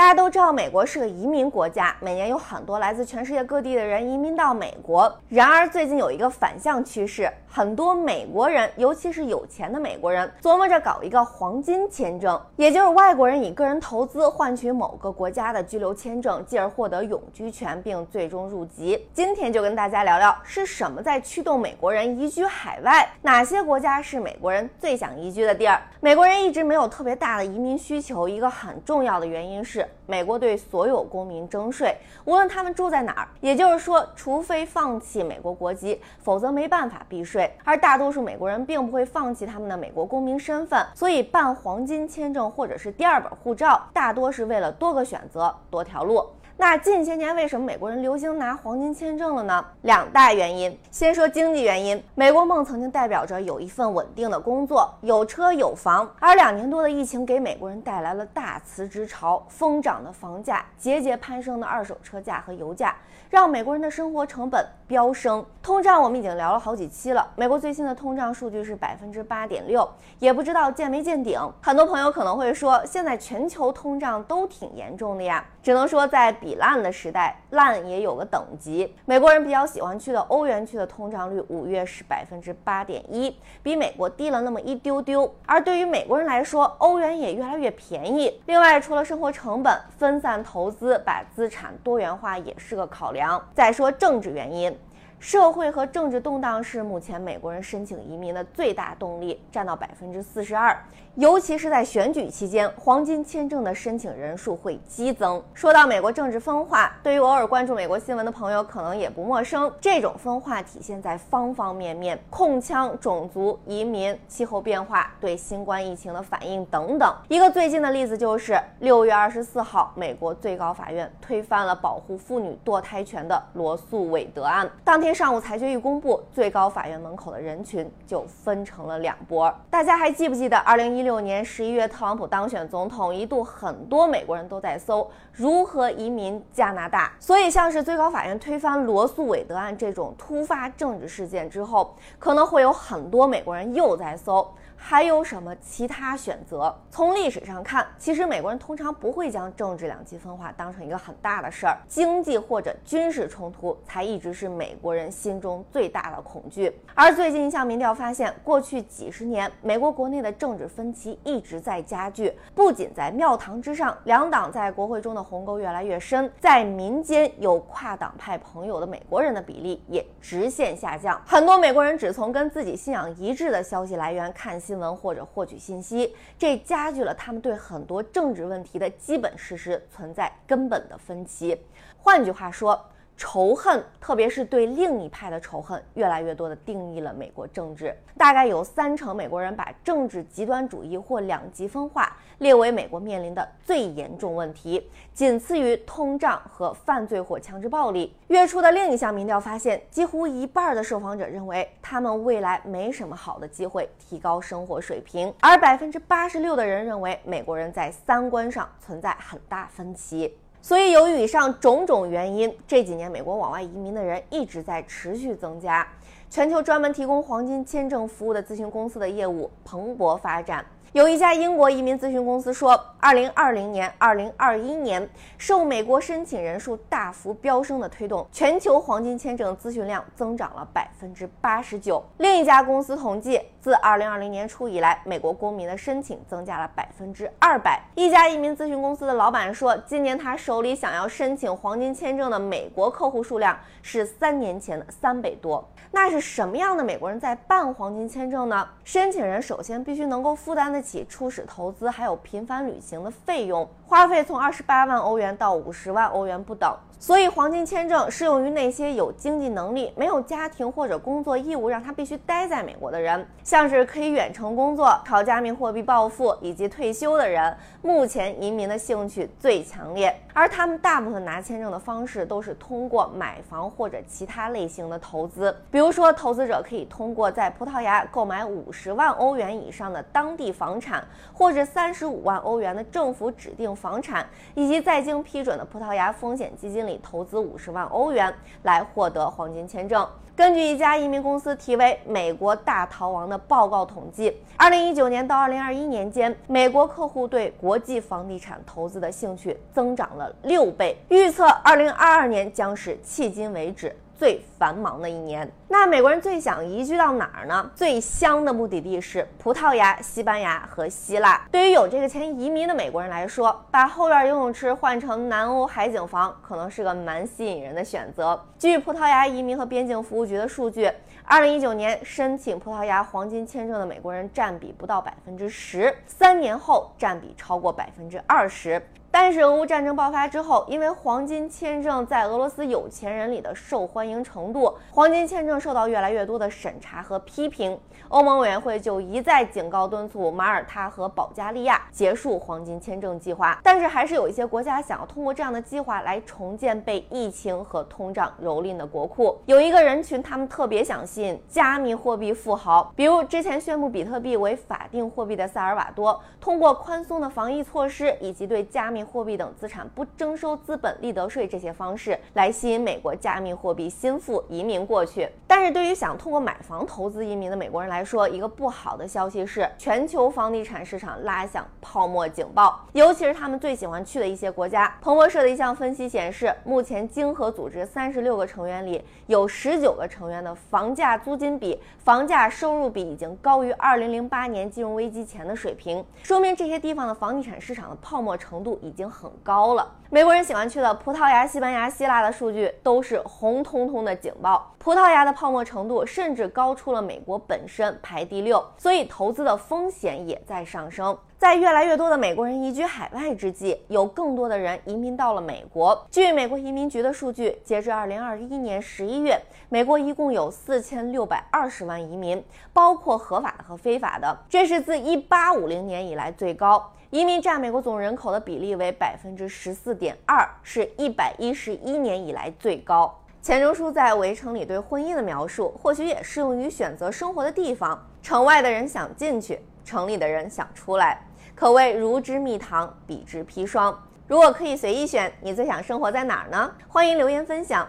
[0.00, 5.14] 大家都知道，美国是个移民国家，每年有很多来自全世界各地的人移民到美国。
[5.28, 19.06] 然而，最近有一个反向趋势，很多美国人，尤其是有钱的美国人，琢磨着搞一个黄金签证，也就是外国人以个人投资换取某个国家的居留签证，继而获得永居权，并最终入籍。
[19.12, 23.06] 今天就跟大家聊聊，是什么在驱动美国人移居海外？
[23.20, 25.78] 哪些国家是美国人最想移居的地儿？
[26.00, 29.86] 美国人一直没有特别大的移民需求，一个很重要的原因是。
[30.06, 37.50] 美国对所有公民征税，无论他们住在哪儿，也就是说，除非放弃美国国籍，否则没办法避税。
[37.64, 46.26] 而大多数美国人并不会放弃他们的美国公民身份，所以办黄金签证或者是第二本护照，大多是为了多个选择，多条路。
[46.60, 49.64] 那近些年为什么美国人流行拿黄金签证了呢？
[49.80, 50.78] 两大原因。
[50.90, 56.06] 先说经济原因，美国梦曾经代表着有一份稳定的工作，有车有房。
[56.20, 62.94] 而两年多的疫情给美国人带来了大辞职潮，疯涨的房价，节节攀升的二手车价和油价，
[63.30, 65.42] 让美国人的生活成本飙升。
[65.62, 69.88] 通胀我们已经聊了好几期了，美国最新的通胀数据是百分之八点六，
[70.18, 71.40] 也不知道见没见顶。
[71.62, 75.42] 很多朋友可能会说，现在全球通胀都挺严重的呀。
[75.62, 78.94] 只能说，在比烂的时代，烂也有个等级。
[79.04, 85.34] 美国人比较喜欢去的欧元区的通胀率，五月是百分之八点一，比美国低了那么一丢丢。
[85.46, 88.40] 而对于美国人来说，欧元也越来越便宜。
[88.46, 93.42] 另外，除了生活成本，分散投资，把资产多元化也是个考量。
[93.54, 94.74] 再说政治原因。
[95.20, 100.74] 社会和政治动荡是目前美国人申请移民的最大动力，占到百分之四十二。
[101.16, 105.42] 尤其是在选举期间，黄金签证的申请人数会激增。
[105.52, 109.70] 说到美国政治分化，对于偶尔关注美国新闻的朋友可能也不陌生。
[109.78, 117.14] 这种分化体现在方方面面：控枪、种族、移民、气候变化、对新冠疫情的反应等等。
[117.28, 124.66] 一个最近的例子就是六月二十四号，美国最高法院推翻了保护妇女堕胎权的罗素韦德案。
[124.82, 125.09] 当天。
[125.12, 129.52] 上午裁决一公布，最高法院门口的人群就分成了两波。
[129.70, 137.12] 大家还记不记得，二零一六年十一月特朗普当选总统，一度很多美国人都在搜如何移民加拿大。
[137.18, 144.46] 所以，像是最高法院推翻罗素韦德案这种突发政治事件之后，可能会有很多美国人又在搜。
[144.82, 146.74] 还有什么其他选择？
[146.90, 156.72] 从历史上看，其实美国人通常不会将政治两极分化当成一个很大的事儿，经济或者军事冲突才一直是美国人人心中最大的恐惧。
[156.94, 171.20] 而最近一项民调发现，过去几十年，美国国内的政治分歧一直在加剧，不仅在庙堂之上，两党在国会中的鸿沟越来越深，在民间有跨党派朋友的美国人的比例也直线下降。
[171.26, 174.60] 很多美国人只从跟自己信仰一致的消息来源看。
[174.60, 181.58] 新闻或者获取信息，这加剧了他们对很多政治问题的基本事实存在根本的分歧。
[181.96, 182.78] 换句话说。
[183.20, 187.94] 仇恨，特别是对另一派的仇恨，越来越多地定义了美国政治。
[188.16, 198.16] 大概有三成美国人把政治极端主义或两极分化列为美国面临的最严重问题，仅次于通胀和犯罪或强制暴力。
[198.28, 210.34] 月初的另一项民调发现，几乎一半的受访者认为他们未来没什么好的机会提高生活水平，而百分之八十六的人认为美国人在三观上存在很大分歧。
[210.62, 215.86] 所以，由于以上种种原因，这几年美国往外移民的人一直在持续增加，
[216.28, 220.64] 全球专门提供黄金签证服务的咨询公司的业务蓬勃发展。
[220.92, 225.08] 有一家英国移民咨询公司说，二零二零年、二零二一年
[225.38, 232.02] 受美国申请人数大幅飙升的推动，全球黄金签证咨询量增长了百分之八十九。
[232.18, 237.80] 另一家公司统计，自二零二零年初以来，美国公民的申请增加了百分之二百。
[237.94, 245.64] 一家移民咨询公司的老板说，今年他手里想要申请黄金签证的美国客户数量是三年前的三倍多。
[245.92, 248.68] 那是什么样的美国人在办黄金签证呢？
[248.82, 256.74] 申请人首先必须能够负担得起初始投资，还有频繁旅行的费用，花费从二十八万欧元到五十万欧元不等。
[257.00, 267.56] 所以，黄金签证适用于那些有经济能力、没有家庭或者工作义务让他必须待在美国的人，像是可以远程工作、靠加密货币暴富以及退休的人。
[267.82, 275.56] 目前移民的兴趣最强烈，而他们大部分拿签证的方式都是通过买房或者其他类型的投资。
[275.70, 280.78] 比如说，投资者可以通过在葡萄牙购买五十万欧元以上的当地房。
[280.80, 281.04] 产，
[281.34, 288.32] 或者三十五万欧元的政府指定房产，以及在京批准的葡萄牙风险基金里投资五十万欧元
[288.62, 290.06] 来获得黄金签证。
[290.40, 303.94] 根据一家移民公司题为“美国大逃亡”的报告统计，二零一九年到二零二一年间，美国客户对国际房地产投资的兴趣增长了六倍，预测二零二二年将是迄今为止。
[304.18, 307.70] 最繁忙的一年，那美国人最想移居到哪儿呢？
[307.74, 311.40] 最香的目的地是葡萄牙、西班牙和希腊。
[311.50, 318.38] 对于有这个钱移民的美国人来说，把后院游泳池换成南欧海景房，可能是个蛮吸引人的选择。
[318.58, 320.88] 据葡萄牙移民和边境服务局的数据，
[321.24, 328.80] 二零一九年申请葡萄牙黄金签证的美国人占比不到百分之十，三年后占比超过百分之二十。
[329.12, 337.78] 但是俄乌战争爆发之后，因为黄金签证在俄罗斯有钱人里的受欢迎程度，黄金签证受到越来越多的审查和批评。
[338.08, 343.60] 欧盟委员会就一再警告敦促马耳他和保加利亚结束黄金签证计划。
[343.62, 349.38] 但是还是有一些国家想要通过这样的计划来重建被疫情和通胀蹂躏的国库。
[349.46, 365.28] 有一个人群，他们特别想吸引加密货币富豪，比如之前宣布比特币为法定货币的萨尔瓦多，通过宽松的防疫措施以及对加密货币等资产不征收资本利得税这些方式来吸引美国加密货币心腹移民过去。
[365.46, 374.96] 但是对于想通过买房投资移民的美国人来说，一个不好的消息是，全球房地产市场拉响泡沫警报，尤其是他们最喜欢去的一些国家。
[375.00, 389.20] 彭博社的一项分析显示，目前经合组织三十六个成员里有十九个成员的房价租金比、房价收入比已经高于二零零八年金融危机前的水平，说明这些地方的房地产市场的泡沫程度已已经很。
[389.20, 389.86] 很高了。
[390.08, 394.74] 美国人喜欢去的葡萄牙、西班牙、希腊的数据都是红彤彤的警报。
[394.78, 401.16] 葡萄牙的泡沫程度甚至高出了美国本身，排第六，所以投资的风险也在上升。
[401.38, 406.06] 在越来越多的美国人移居海外之际，有更多的人移民到了美国。
[406.10, 412.42] 据美国移民局的数据，截至二零二一年十一月，美国一共有四千六百二十万移民，
[412.72, 416.90] 包括合法的和非法的，这是自一八五零年以来最高。
[417.10, 423.12] 移民占美国总人口的比例为百分之十四点二，是一百一十一年以来最高。
[423.42, 428.00] 钱钟书在《围城》里对婚姻的描述，或许也适用于选择生活的地方。
[428.22, 431.20] 城外的人想进去，城里的人想出来，
[431.52, 434.00] 可谓如之蜜糖，比之砒霜。
[434.28, 436.72] 如果可以随意选，你最想生活在哪儿呢？
[436.86, 437.88] 欢迎留言分享。